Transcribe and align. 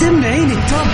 سمعيني 0.00 0.52
التوب. 0.52 0.88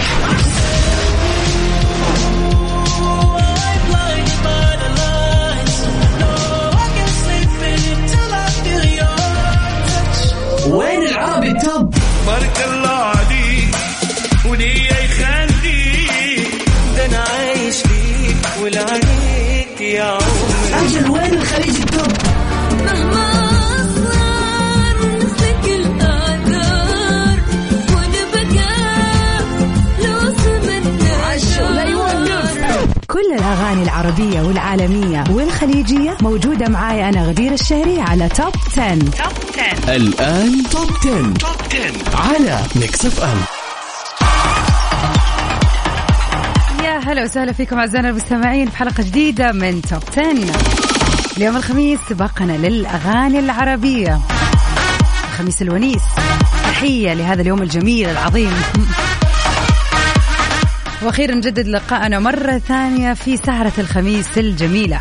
وين 10.67 11.03
العربي 11.03 11.51
التوب؟ 11.51 11.95
بارك 12.27 12.64
الله 12.69 12.84
العربية 34.05 34.41
والعالمية 34.43 35.25
والخليجية 35.31 36.17
موجودة 36.23 36.69
معاي 36.69 37.09
أنا 37.09 37.25
غدير 37.27 37.53
الشهري 37.53 38.01
على 38.01 38.29
Top 38.29 38.53
10. 38.73 38.99
الآن 39.97 40.62
Top 40.71 40.91
10. 41.01 41.33
على 42.15 42.61
Mix 42.77 43.07
FM 43.07 43.37
يا 46.85 46.98
هلا 46.98 47.25
وسهلا 47.25 47.53
فيكم 47.53 47.79
أعزائنا 47.79 48.09
المستمعين 48.09 48.71
في 48.71 48.77
حلقة 48.77 49.03
جديدة 49.03 49.53
من 49.53 49.83
Top 49.83 50.03
10. 50.12 50.23
اليوم 51.37 51.57
الخميس 51.57 51.98
سباقنا 52.09 52.53
للأغاني 52.53 53.39
العربية. 53.39 54.21
الخميس 55.33 55.62
الونيس. 55.62 56.03
تحية 56.65 57.15
لهذا 57.15 57.43
اليوم 57.43 57.62
الجميل 57.62 58.09
العظيم. 58.09 58.53
وأخيرا 61.03 61.34
نجدد 61.34 61.69
لقاءنا 61.69 62.19
مرة 62.19 62.59
ثانية 62.59 63.12
في 63.14 63.37
سهرة 63.37 63.73
الخميس 63.78 64.39
الجميلة. 64.39 65.00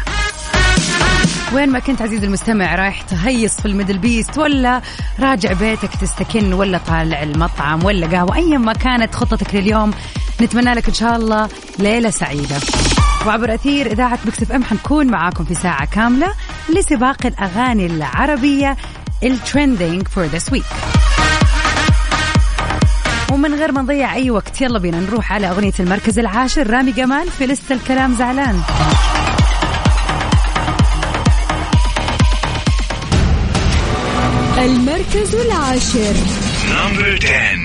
وين 1.53 1.69
ما 1.69 1.79
كنت 1.79 2.01
عزيزي 2.01 2.25
المستمع 2.25 2.75
رايح 2.75 3.01
تهيص 3.01 3.61
في 3.61 3.65
ال 3.65 3.73
MDL 3.73 3.97
Beast 3.97 4.37
ولا 4.37 4.81
راجع 5.19 5.53
بيتك 5.53 5.89
تستكن 6.01 6.53
ولا 6.53 6.77
طالع 6.77 7.23
المطعم 7.23 7.83
ولا 7.83 8.07
قهوة 8.07 8.35
ايا 8.35 8.57
ما 8.57 8.73
كانت 8.73 9.15
خطتك 9.15 9.55
لليوم. 9.55 9.91
نتمنى 10.41 10.73
لك 10.73 10.87
إن 10.87 10.93
شاء 10.93 11.15
الله 11.15 11.49
ليلة 11.79 12.09
سعيدة. 12.09 12.55
وعبر 13.25 13.53
أثير 13.53 13.91
إذاعة 13.91 14.19
Mix 14.25 14.51
FM 14.51 14.63
حنكون 14.63 15.07
معاكم 15.07 15.45
في 15.45 15.53
ساعة 15.53 15.85
كاملة 15.85 16.33
لسباق 16.75 17.25
الأغاني 17.25 17.85
العربية 17.85 18.77
ال 19.23 19.32
trending 19.32 20.07
for 20.07 20.25
this 20.25 20.51
week 20.51 20.65
ومن 23.43 23.55
غير 23.55 23.71
ما 23.71 23.81
نضيع 23.81 24.15
أي 24.15 24.29
وقت 24.29 24.61
يلا 24.61 24.79
بينا 24.79 24.99
نروح 24.99 25.33
على 25.33 25.49
أغنية 25.49 25.73
المركز 25.79 26.19
العاشر. 26.19 26.69
رامي 26.69 26.91
جمال 26.91 27.31
في 27.31 27.45
لسه 27.45 27.75
الكلام 27.75 28.13
زعلان. 28.13 28.61
المركز 34.57 35.35
العاشر. 35.35 36.13
نمبر 36.69 37.19
10 37.23 37.62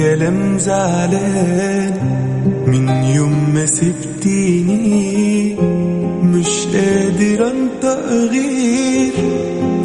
الكلام 0.00 0.58
زعلان. 0.58 1.94
من 2.66 2.88
يوم 2.88 3.54
ما 3.54 3.66
سبتيني 3.66 5.54
مش 6.22 6.66
قادر 6.66 7.50
انطق 7.50 8.08
غير 8.08 9.12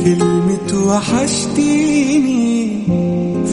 كلمة 0.05 0.87
وحشتيني. 0.87 2.67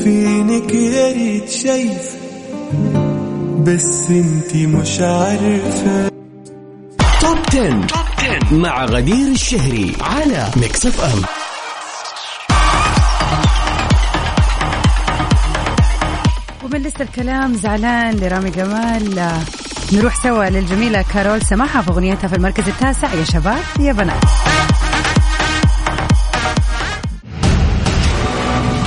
فينك 0.05 0.75
يا 0.75 1.13
ريت 1.13 1.49
شايف 1.51 2.17
بس 3.67 4.11
انتي 4.11 4.67
مش 4.67 5.01
عارفة. 5.01 6.11
Top 7.21 7.39
10. 7.49 7.87
مع 8.53 8.85
غدير 8.85 9.29
الشهري 9.29 9.93
على 10.01 10.49
Mix 10.57 10.87
FM 10.87 11.42
لسه 16.93 17.05
الكلام 17.05 17.55
زعلان 17.55 18.17
لرامي 18.17 18.51
جمال. 18.51 19.39
نروح 19.93 20.23
سوا 20.23 20.45
للجميلة 20.45 21.05
كارول 21.15 21.43
سماحة 21.43 21.83
في 21.83 21.91
أغنيتها 21.91 22.29
في 22.29 22.37
المركز 22.37 22.69
التاسع. 22.69 23.15
يا 23.15 23.25
شباب 23.25 23.63
يا 23.81 23.93
بنات. 23.93 24.25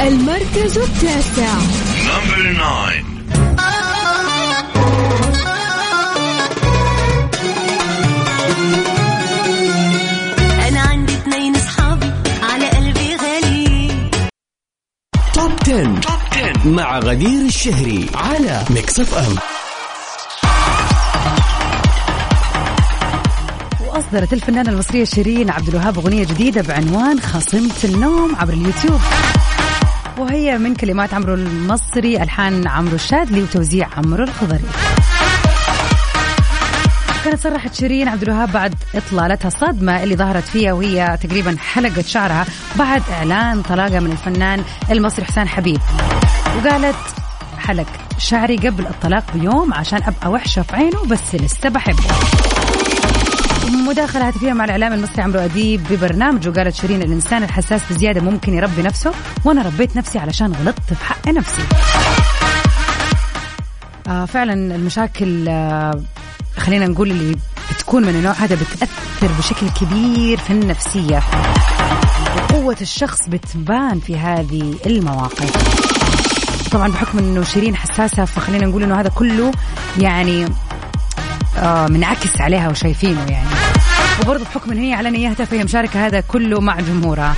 المركز 0.01 0.77
التاسع. 0.77 1.53
مع 16.65 16.99
غدير 16.99 17.45
الشهري 17.45 18.09
على 18.15 18.63
Mix 18.69 18.99
FM 18.99 19.35
وأصدرت 23.87 24.33
الفنانة 24.33 24.69
المصرية 24.69 25.03
شيرين 25.03 25.49
عبد 25.49 25.67
الوهاب 25.67 25.97
أغنية 25.97 26.23
جديدة 26.23 26.61
بعنوان 26.61 27.19
خاصمت 27.19 27.85
النوم 27.85 28.35
عبر 28.35 28.53
اليوتيوب. 28.53 29.01
وهي 30.17 30.57
من 30.57 30.75
كلمات 30.75 31.13
عمرو 31.13 31.33
المصري 31.33 32.23
ألحان 32.23 32.67
عمرو 32.67 32.95
الشاذلي 32.95 33.41
وتوزيع 33.41 33.89
عمرو 33.97 34.23
الخضري. 34.23 34.65
كانت 37.25 37.43
صرحت 37.43 37.75
شيرين 37.75 38.07
عبد 38.07 38.23
الوهاب 38.23 38.51
بعد 38.51 38.75
إطلالتها 38.95 39.47
الصدمه 39.47 40.03
اللي 40.03 40.15
ظهرت 40.15 40.43
فيها 40.43 40.73
وهي 40.73 41.17
تقريبا 41.23 41.55
حلقت 41.59 42.05
شعرها 42.05 42.45
بعد 42.75 43.03
إعلان 43.11 43.61
طلاقها 43.61 43.99
من 43.99 44.11
الفنان 44.11 44.63
المصري 44.91 45.25
حسين 45.25 45.47
حبيب. 45.47 45.79
وقالت 46.57 46.95
حلق 47.57 47.87
شعري 48.17 48.55
قبل 48.55 48.87
الطلاق 48.87 49.23
بيوم 49.33 49.73
عشان 49.73 50.03
أبقى 50.03 50.31
وحشة 50.31 50.61
في 50.61 50.75
عينه 50.75 51.05
بس 51.05 51.35
لسه 51.35 51.69
بحبه. 51.69 52.03
مداخلة 53.87 54.27
هاتفية 54.27 54.53
مع 54.53 54.65
الإعلام 54.65 54.93
المصري 54.93 55.21
عمرو 55.21 55.39
أديب 55.39 55.83
ببرنامجه 55.89 56.49
قالت 56.49 56.75
شيرين 56.75 57.01
الإنسان 57.01 57.43
الحساس 57.43 57.81
بزيادة 57.89 58.21
ممكن 58.21 58.53
يربي 58.53 58.81
نفسه 58.81 59.11
وأنا 59.45 59.61
ربيت 59.61 59.95
نفسي 59.95 60.19
علشان 60.19 60.53
غلطت 60.53 60.93
في 60.93 61.05
حق 61.05 61.27
نفسي. 61.27 61.61
آه 64.07 64.25
فعلا 64.25 64.53
المشاكل 64.75 65.45
آه 65.49 66.01
خلينا 66.57 66.87
نقول 66.87 67.11
اللي 67.11 67.37
بتكون 67.71 68.03
من 68.03 68.09
النوع 68.09 68.31
هذا 68.33 68.55
بتأثر 68.55 69.27
بشكل 69.39 69.69
كبير 69.69 70.37
في 70.37 70.53
النفسية. 70.53 71.21
وقوة 72.37 72.77
الشخص 72.81 73.29
بتبان 73.29 73.99
في 73.99 74.17
هذه 74.17 74.75
المواقف. 74.85 75.94
طبعا 76.75 76.91
بحكم 76.91 77.17
إنه 77.17 77.43
شيرين 77.43 77.75
حساسة 77.75 78.25
فخلينا 78.25 78.65
نقول 78.65 78.83
إنه 78.83 78.99
هذا 78.99 79.09
كله 79.09 79.51
يعني 79.97 80.47
آه 81.57 81.87
منعكس 81.87 82.41
عليها 82.41 82.69
وشايفينه 82.69 83.25
يعني. 83.29 83.47
وبرضه 84.21 84.43
بحكم 84.43 84.71
إن 84.71 84.77
هي 84.77 84.93
علنتها 84.93 85.45
فهي 85.45 85.63
مشاركة 85.63 86.07
هذا 86.07 86.19
كله 86.19 86.61
مع 86.61 86.79
جمهورها. 86.79 87.35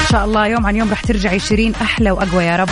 إن 0.00 0.06
شاء 0.10 0.24
الله 0.24 0.46
يوم 0.46 0.66
عن 0.66 0.76
يوم 0.76 0.90
راح 0.90 1.00
ترجعي 1.00 1.38
شيرين 1.38 1.74
أحلى 1.82 2.10
وأقوى 2.10 2.44
يا 2.44 2.56
رب. 2.56 2.68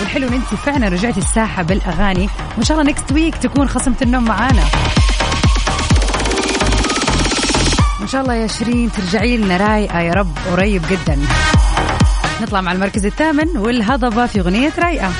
والحلو 0.00 0.28
إن 0.28 0.32
انت 0.32 0.60
فعلا 0.66 0.88
رجعتي 0.88 1.20
الساحة 1.20 1.62
بالأغاني. 1.62 2.28
وإن 2.56 2.64
شاء 2.64 2.80
الله 2.80 2.90
next 2.90 3.12
week 3.12 3.36
تكون 3.36 3.68
خاصمت 3.68 3.96
النوم 4.02 4.24
معانا. 4.24 4.64
وإن 8.00 8.08
شاء 8.08 8.22
الله 8.22 8.34
يا 8.34 8.46
شيرين 8.46 8.90
ترجعي 8.92 9.36
لنا 9.36 9.56
رايقه 9.56 10.00
يا 10.00 10.12
رب 10.12 10.32
قريب 10.50 10.82
جدا. 10.90 11.18
نطلع 12.42 12.60
مع 12.60 12.72
المركز 12.72 13.06
الثامن 13.06 13.56
والهضبة 13.56 14.26
في 14.26 14.40
أغنية 14.40 14.72
رايقة. 14.78 15.12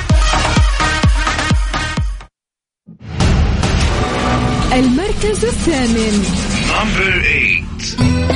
المركز 4.73 5.45
الثامن. 5.45 6.25
نمبر 6.69 7.21
8 7.21 8.32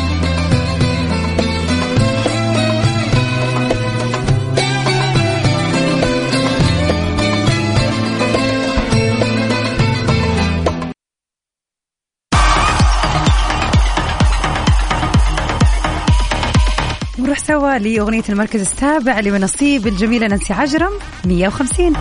نروح 17.27 17.39
سوا 17.39 17.77
لأغنية 17.77 18.23
المركز 18.29 18.61
السابع 18.61 19.19
لمنصيب 19.19 19.87
الجميلة 19.87 20.27
نانسي 20.27 20.53
عجرم 20.53 20.91
150 21.25 21.93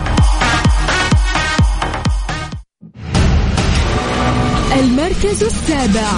المركز 4.79 5.43
السابع. 5.43 6.09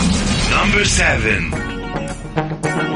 Number 0.50 0.84
7 0.84 2.89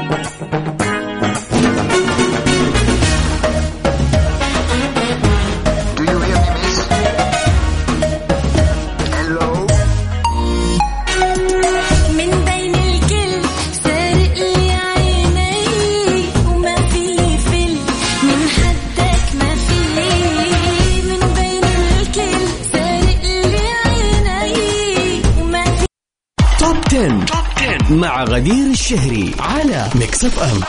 غدير 28.34 28.70
الشهري 28.70 29.34
على 29.40 29.90
Mix 29.94 30.24
FM 30.24 30.60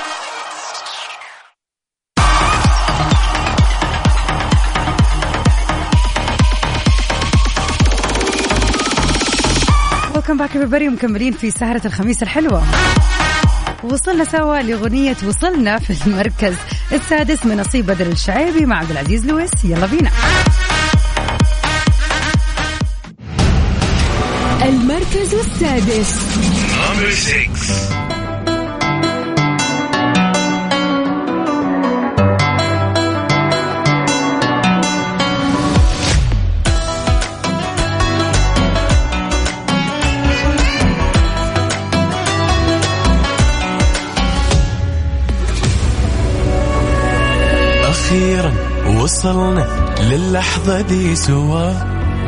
welcome 10.16 10.38
back 10.38 10.50
everybody. 10.50 10.88
ومكملين 10.88 11.34
في 11.34 11.52
سهرة 11.52 11.82
الخميس 11.86 12.24
الحلوة. 12.24 12.64
وصلنا 13.84 14.24
سوا 14.24 14.62
لأغنية 14.62 15.18
وصلنا 15.28 15.80
في 15.80 16.08
المركز 16.08 16.56
السادس 16.92 17.46
من 17.46 17.58
نصيب 17.58 17.86
بدر 17.86 18.08
الشعيبي 18.08 18.66
مع 18.66 18.80
عبد 18.80 18.92
العزيز 18.92 19.26
لويس. 19.26 19.52
يلا 19.64 19.86
بينا. 19.86 20.12
المركز 24.62 25.34
السادس. 25.34 26.65
Number 26.96 27.12
six. 27.12 27.86
أخيرا 47.90 48.52
وصلنا 49.02 49.66
للحظة 50.02 50.82
دي 50.82 51.16
سوا 51.16 51.74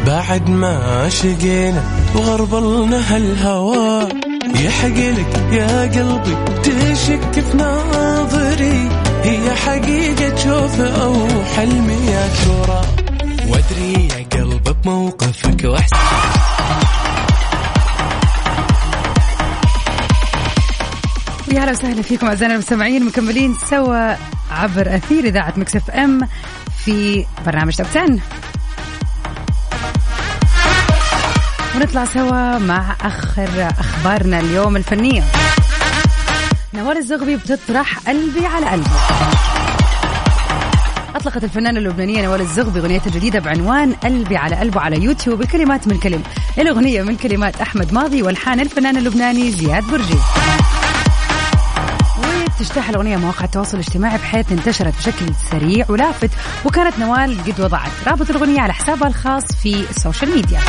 بعد 0.07 0.49
ما 0.49 1.09
شقينا 1.09 1.83
وغربلنا 2.15 3.15
هالهوا 3.15 4.26
يحقلك 4.65 5.51
يا 5.51 5.81
قلبي 5.81 6.35
تشك 6.63 7.31
في 7.39 7.57
ناظري. 7.57 8.89
هي 9.23 9.55
حقيقة 9.55 10.35
شوف 10.35 10.81
أو 10.81 11.15
حلمي 11.55 12.07
يا 12.07 12.27
ترى 12.27 12.81
وأدري 13.49 14.07
يا 14.07 14.39
قلب 14.39 14.75
بموقفك 14.83 15.63
وأحسن. 15.63 15.97
ويا 21.47 21.63
هلا 21.63 21.71
وسهلا 21.71 22.01
فيكم 22.01 22.27
أعزائنا 22.27 22.53
المستمعين 22.53 23.05
مكملين 23.05 23.55
سوا 23.69 24.15
عبر 24.51 24.95
أثير 24.95 25.23
إذاعة 25.23 25.53
Mix 25.57 25.75
FM 25.75 26.27
في 26.85 27.25
برنامج 27.45 27.75
Top 27.75 27.87
10 27.95 28.19
ونطلع 31.77 32.05
سوا 32.05 32.57
مع 32.57 32.95
آخر 33.01 33.69
أخبارنا 33.79 34.39
اليوم 34.39 34.75
الفنية. 34.75 35.23
نوال 36.73 36.97
الزغبي 36.97 37.35
بتطرح 37.35 37.99
قلبي 37.99 38.45
على 38.45 38.65
قلبه. 38.65 38.89
أطلقت 41.15 41.43
الفنانة 41.43 41.79
اللبنانية 41.79 42.25
نوال 42.25 42.41
الزغبي 42.41 42.79
أغنيتها 42.79 43.07
الجديدة 43.07 43.39
بعنوان 43.39 43.93
قلبي 43.93 44.37
على 44.37 44.55
قلبه 44.55 44.81
على 44.81 45.03
يوتيوب 45.03 45.41
الكلمات 45.41 45.87
من 45.87 45.97
كلم. 45.99 46.23
الأغنية 46.57 47.01
من 47.01 47.15
كلمات 47.15 47.61
أحمد 47.61 47.93
ماضي 47.93 48.21
والحان 48.21 48.59
الفنان 48.59 48.97
اللبناني 48.97 49.51
زياد 49.51 49.83
برجي. 49.83 50.19
وتجتاح 52.59 52.89
الأغنية 52.89 53.17
مواقع 53.17 53.45
التواصل 53.45 53.77
الاجتماعي 53.77 54.17
بحيث 54.17 54.51
انتشرت 54.51 54.93
بشكل 54.97 55.25
سريع 55.51 55.85
ولافت 55.89 56.29
وكانت 56.65 56.99
نوال 56.99 57.37
قد 57.43 57.61
وضعت 57.61 57.91
رابط 58.07 58.29
الأغنية 58.29 58.61
على 58.61 58.73
حسابها 58.73 59.07
الخاص 59.07 59.43
في 59.63 59.85
السوشيال 59.89 60.35
ميديا 60.35 60.59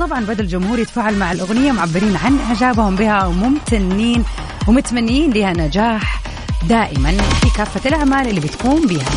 وطبعا 0.00 0.20
بدا 0.20 0.42
الجمهور 0.42 0.78
يتفاعل 0.78 1.18
مع 1.18 1.32
الأغنية 1.32 1.72
معبرين 1.72 2.16
عن 2.16 2.38
إعجابهم 2.48 2.96
بها 2.96 3.26
وممتنين 3.26 4.24
ومتمنين 4.66 5.30
لها 5.30 5.52
نجاح 5.52 6.20
دائما 6.68 7.12
في 7.12 7.50
كافة 7.56 7.88
الأعمال 7.88 8.28
اللي 8.28 8.40
بتقوم 8.40 8.86
بها. 8.86 9.08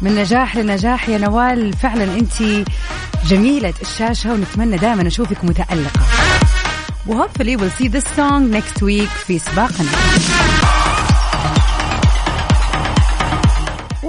من 0.00 0.14
نجاح 0.14 0.56
لنجاح 0.56 1.08
يا 1.08 1.18
نوال 1.18 1.72
فعلا 1.72 2.04
أنت 2.04 2.64
جميلة 3.26 3.74
الشاشة 3.82 4.32
ونتمنى 4.32 4.76
دائما 4.76 5.02
نشوفك 5.02 5.44
متألقة. 5.44 6.00
وهوبفلي 7.06 7.58
we'll 7.58 7.82
see 7.82 7.88
this 7.88 8.04
song 8.16 8.50
next 8.52 8.82
week 8.82 9.10
في 9.26 9.38
سباقنا. 9.38 9.90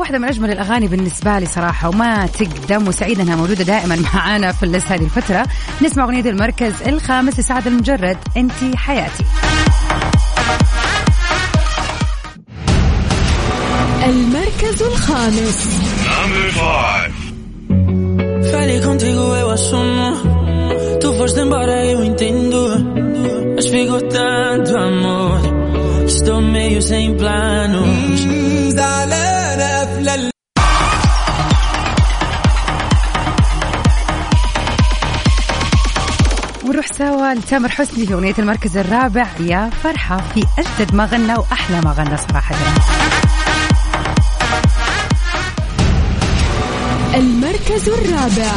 واحدة 0.06 0.20
من 0.20 0.28
أجمل 0.28 0.52
الأغاني 0.52 0.88
بالنسبة 0.88 1.40
لي 1.40 1.46
صراحة 1.46 1.90
وما 1.90 2.26
تقدم 2.28 2.88
وسعيدة 2.88 3.24
أنها 3.24 3.36
موجودة 3.36 3.64
دائما 3.64 3.96
معانا 4.14 4.52
في 4.52 4.64
الليست 4.64 4.92
هذه 4.92 5.04
الفترة 5.04 5.46
نسمع 5.82 6.04
أغنية 6.04 6.30
المركز 6.30 6.74
الخامس 6.88 7.40
لسعد 7.40 7.68
المجرد 7.68 8.18
أنت 8.38 8.52
حياتي 8.76 9.24
المركز 14.06 14.84
الخامس. 14.84 15.68
Falei 18.52 18.80
contigo, 18.88 19.24
eu 19.42 19.50
assumo. 19.58 20.10
Tu 21.02 21.08
foste 21.18 21.40
embora, 21.46 21.78
eu 21.94 22.00
entendo. 22.10 22.60
Mas 23.56 23.68
ficou 23.74 24.02
tanto 24.18 24.72
amor. 24.78 25.40
Estou 26.06 26.42
meio 26.42 26.82
sem 26.82 27.16
planos. 27.18 28.65
سوا. 36.98 37.34
لتامر 37.34 37.70
حسني 37.70 38.06
في 38.06 38.14
أغنية 38.14 38.36
المركز 38.40 38.78
الرابع. 38.78 39.28
يا 39.40 39.70
فرحة. 39.84 40.18
في 40.34 40.46
أجدد 40.60 40.96
ما 40.96 41.06
غنى 41.06 41.36
وأحلى 41.36 41.82
ما 41.82 41.92
غنى. 41.92 42.18
صراحة 42.18 42.56
المركز 47.16 47.90
الرابع. 47.90 48.52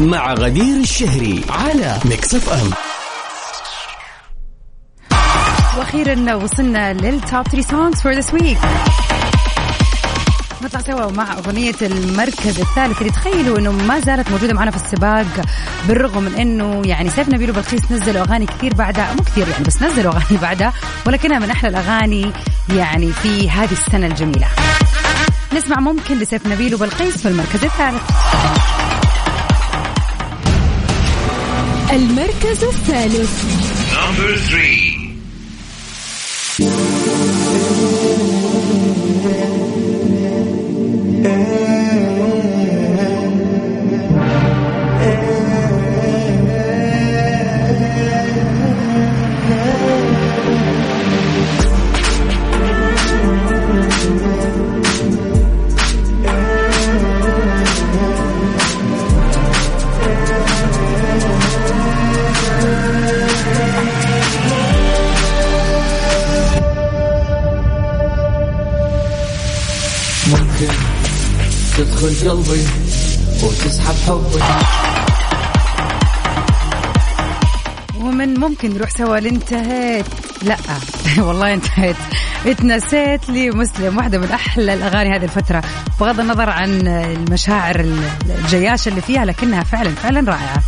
مع 0.00 0.34
غدير 0.34 0.76
الشهري 0.76 1.44
على 1.48 1.98
Mix 2.04 2.34
FM 2.34 2.70
وأخيرا 5.78 6.34
وصلنا 6.34 6.92
لل 6.92 7.14
top 7.14 7.48
3 7.48 7.60
songs 7.70 8.00
for 8.00 8.12
this 8.12 8.34
week 8.34 8.58
نطلع 10.62 10.80
سوا 10.80 11.10
مع 11.10 11.32
أغنية 11.32 11.74
المركز 11.82 12.60
الثالث 12.60 13.00
اللي 13.00 13.12
تخيلوا 13.12 13.58
أنه 13.58 13.72
ما 13.72 14.00
زالت 14.00 14.30
موجودة 14.30 14.54
معنا 14.54 14.70
في 14.70 14.76
السباق 14.76 15.26
بالرغم 15.88 16.22
من 16.22 16.34
أنه 16.34 16.82
يعني 16.84 17.10
سيف 17.10 17.28
نبيل 17.28 17.50
وبلقيس 17.50 17.92
نزلوا 17.92 18.22
أغاني 18.22 18.46
كثير 18.46 18.74
بعدها 18.74 19.14
مو 19.14 19.22
كثير 19.22 19.48
يعني 19.48 19.64
بس 19.64 19.82
نزلوا 19.82 20.12
أغاني 20.12 20.40
بعدها 20.42 20.72
ولكنها 21.06 21.38
من 21.38 21.50
أحلى 21.50 21.68
الأغاني 21.68 22.32
يعني 22.76 23.12
في 23.12 23.50
هذه 23.50 23.72
السنة 23.72 24.06
الجميلة. 24.06 24.46
نسمع 25.54 25.80
ممكن 25.80 26.18
لسيف 26.18 26.46
نبيل 26.46 26.74
وبلقيس 26.74 27.16
في 27.16 27.28
المركز 27.28 27.64
الثالث. 27.64 28.02
المركز 31.92 32.64
الثالث. 32.64 33.44
قلبي 72.30 72.64
وتسحب 73.42 73.94
حبي. 74.06 74.42
ومن 78.00 78.40
ممكن 78.40 78.74
نروح 78.74 78.90
سوا 78.90 79.16
لانتهيت 79.16 80.06
لا 80.42 80.56
والله 81.26 81.54
انتهيت 81.54 81.96
اتنسيت 82.46 83.28
لي 83.28 83.50
مسلم 83.50 83.96
واحدة 83.96 84.18
من 84.18 84.30
أحلى 84.30 84.74
الأغاني 84.74 85.16
هذه 85.16 85.24
الفترة. 85.24 85.62
بغض 86.00 86.20
النظر 86.20 86.50
عن 86.50 86.88
المشاعر 86.88 87.86
الجياشة 88.38 88.88
اللي 88.88 89.00
فيها 89.00 89.24
لكنها 89.24 89.62
فعلا 89.64 89.90
فعلا 89.90 90.30
رائعة. 90.30 90.62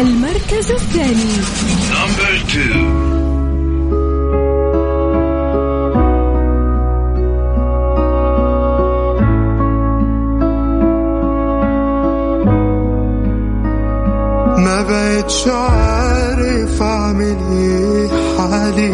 المركز 0.00 0.70
الثاني. 0.70 1.36
بقتش 15.26 15.48
عارف 15.48 16.82
اعمل 16.82 17.36
إيه 17.52 18.08
حالي 18.38 18.90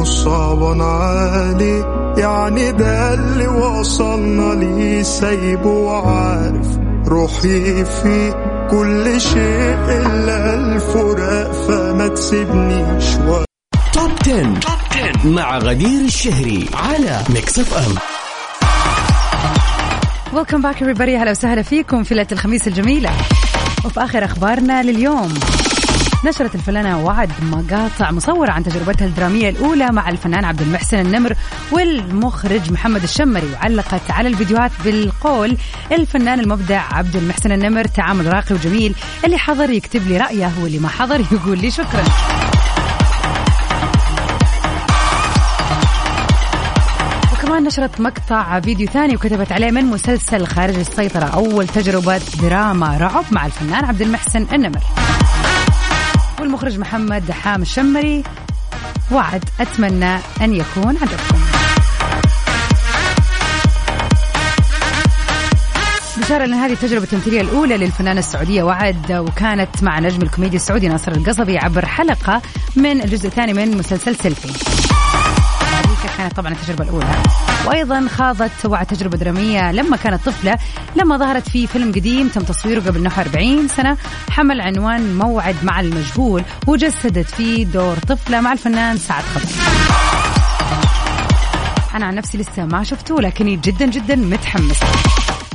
مصابا 0.00 0.84
عالي. 0.84 1.78
يعني 2.18 2.72
ده 2.72 3.14
اللي 3.14 3.46
وصلنا 3.46 4.54
ليه 4.54 5.02
سايبه 5.02 5.68
وعارف 5.68 6.66
روحي 7.06 7.84
فيه. 7.84 8.30
كل 8.70 9.20
شيء 9.20 9.76
إلا 9.88 10.54
الفراق 10.54 11.52
فما 11.52 12.08
تسيبنيش 12.08 13.04
و... 13.28 13.44
Top 13.92 14.10
10. 14.22 14.42
Top 14.42 14.78
10 14.90 15.28
مع 15.28 15.58
غدير 15.58 16.00
الشهري 16.00 16.66
على 16.74 17.22
Mix 17.30 17.58
FM 17.58 17.94
welcome 20.32 20.62
back 20.62 20.84
everybody. 20.84 21.20
هلا 21.20 21.30
وسهلا 21.30 21.62
فيكم 21.62 22.02
في 22.02 22.14
ليلة 22.14 22.28
الخميس 22.32 22.68
الجميلة. 22.68 23.10
وفي 23.84 24.04
آخر 24.04 24.24
أخبارنا 24.24 24.82
لليوم. 24.82 25.34
نشرت 26.26 26.54
الفنانة 26.54 27.04
وعد 27.04 27.30
مقاطع 27.42 28.10
مصورة 28.10 28.50
عن 28.50 28.64
تجربتها 28.64 29.06
الدرامية 29.06 29.48
الأولى 29.48 29.86
مع 29.86 30.08
الفنان 30.08 30.44
عبد 30.44 30.60
المحسن 30.60 30.98
النمر 30.98 31.34
والمخرج 31.72 32.72
محمد 32.72 33.02
الشمري 33.02 33.52
وعلقت 33.52 34.10
على 34.10 34.28
الفيديوهات 34.28 34.70
بالقول 34.84 35.56
الفنان 35.92 36.40
المبدع 36.40 36.82
عبد 36.92 37.16
المحسن 37.16 37.52
النمر 37.52 37.84
تعامل 37.84 38.32
راقي 38.34 38.54
وجميل 38.54 38.94
اللي 39.24 39.38
حضر 39.38 39.70
يكتب 39.70 40.08
لي 40.08 40.18
رأيه 40.18 40.52
واللي 40.62 40.78
ما 40.78 40.88
حضر 40.88 41.20
يقول 41.32 41.58
لي 41.58 41.70
شكرا. 41.70 42.04
وكمان 47.32 47.64
نشرت 47.64 48.00
مقطع 48.00 48.60
فيديو 48.60 48.88
ثاني 48.88 49.14
وكتبت 49.16 49.52
عليه 49.52 49.70
من 49.70 49.84
مسلسل 49.84 50.46
خارج 50.46 50.78
السيطرة 50.78 51.24
أول 51.24 51.68
تجربة 51.68 52.20
دراما 52.42 52.98
رعب 52.98 53.24
مع 53.30 53.46
الفنان 53.46 53.84
عبد 53.84 54.02
المحسن 54.02 54.46
النمر. 54.52 54.80
والمخرج 56.40 56.78
محمد 56.78 57.26
دحام 57.26 57.62
الشمري. 57.62 58.22
وعد 59.12 59.44
أتمنى 59.60 60.18
أن 60.40 60.54
يكون 60.54 60.96
عجبكم 60.96 61.38
بشارة 66.16 66.44
أن 66.44 66.54
هذه 66.54 66.72
التجربة 66.72 67.04
التمثيلية 67.04 67.40
الأولى 67.40 67.76
للفنانة 67.76 68.18
السعودية 68.18 68.62
وعد 68.62 69.12
وكانت 69.12 69.82
مع 69.82 69.98
نجم 69.98 70.22
الكوميديا 70.22 70.56
السعودي 70.56 70.88
ناصر 70.88 71.12
القصبي 71.12 71.58
عبر 71.58 71.86
حلقة 71.86 72.42
من 72.76 73.00
الجزء 73.02 73.26
الثاني 73.26 73.52
من 73.52 73.78
مسلسل 73.78 74.16
سيلفي. 74.16 74.95
هذيك 76.06 76.18
كانت 76.18 76.36
طبعا 76.36 76.52
التجربة 76.52 76.84
الأولى. 76.84 77.06
وأيضا 77.66 78.08
خاضت 78.08 78.66
وعد 78.66 78.86
تجربة 78.86 79.18
درامية 79.18 79.72
لما 79.72 79.96
كانت 79.96 80.26
طفلة 80.26 80.58
لما 80.96 81.16
ظهرت 81.16 81.48
في 81.48 81.66
فيلم 81.66 81.92
قديم 81.92 82.28
تم 82.28 82.40
تصويره 82.40 82.80
قبل 82.80 83.02
نحو 83.02 83.22
40 83.22 83.68
سنة 83.68 83.96
حمل 84.30 84.60
عنوان 84.60 85.18
موعد 85.18 85.56
مع 85.62 85.80
المجهول 85.80 86.42
وجسدت 86.66 87.26
فيه 87.26 87.64
دور 87.64 87.96
طفلة 87.98 88.40
مع 88.40 88.52
الفنان 88.52 88.98
سعد 88.98 89.24
خضر. 89.24 89.50
أنا 91.94 92.06
عن 92.06 92.14
نفسي 92.14 92.38
لسه 92.38 92.64
ما 92.64 92.82
شفته 92.82 93.20
لكني 93.20 93.56
جدا 93.56 93.86
جدا 93.86 94.16
متحمسة 94.16 94.86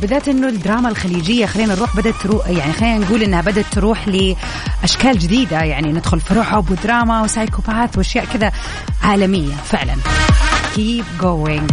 بالذات 0.02 0.28
إنه 0.28 0.48
الدراما 0.48 0.90
الخليجية 0.90 1.46
خلينا 1.46 1.76
نروح 1.76 1.98
بدأت 1.98 2.16
تروح 2.24 2.48
يعني 2.48 2.74
خلينا 2.74 2.98
نقول 2.98 3.24
إنها 3.24 3.42
بدأت 3.42 3.66
تروح 3.72 4.08
لأشكال 4.08 5.20
جديدة 5.20 5.62
يعني 5.62 5.92
ندخل 5.92 6.20
في 6.20 6.34
رعب 6.34 6.72
ودراما 6.72 7.22
و 7.22 7.28
psychopath 7.28 7.98
وأشياء 7.98 8.26
كذا 8.26 8.52
عالمية 9.04 9.56
فعلا. 9.56 9.96
keep 10.76 11.06
going 11.22 11.72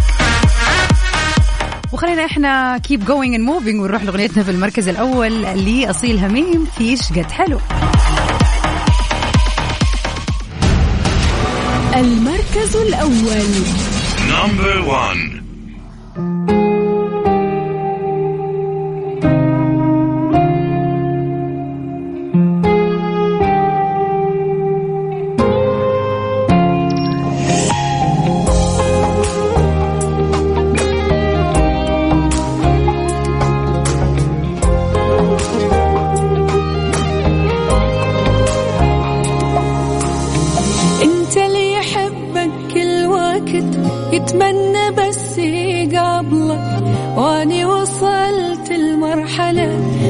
وخلينا 1.92 2.24
إحنا 2.24 2.78
keep 2.78 3.04
going 3.04 3.34
and 3.34 3.44
moving 3.44 3.80
ونروح 3.80 4.02
لأغنيتنا 4.02 4.42
في 4.42 4.50
المركز 4.50 4.88
الأول 4.88 5.42
لأصيل 5.42 6.18
هميم 6.18 6.66
فيش 6.78 7.12
قد 7.12 7.30
حلو. 7.30 7.60
المركز 11.96 12.76
الأول. 12.76 13.48
نمبر 14.30 14.78
1 14.80 15.37